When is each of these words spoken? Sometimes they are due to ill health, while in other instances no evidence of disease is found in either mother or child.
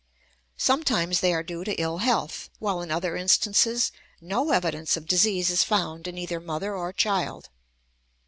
Sometimes 0.57 1.19
they 1.19 1.31
are 1.31 1.43
due 1.43 1.63
to 1.63 1.79
ill 1.79 1.99
health, 1.99 2.49
while 2.57 2.81
in 2.81 2.89
other 2.89 3.15
instances 3.15 3.91
no 4.19 4.49
evidence 4.49 4.97
of 4.97 5.05
disease 5.05 5.51
is 5.51 5.63
found 5.63 6.07
in 6.07 6.17
either 6.17 6.39
mother 6.39 6.75
or 6.75 6.91
child. 6.91 7.49